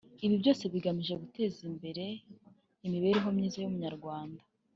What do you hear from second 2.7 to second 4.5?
imibereho myiza y’Umunyarwanda